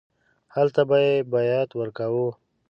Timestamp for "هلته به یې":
0.55-1.15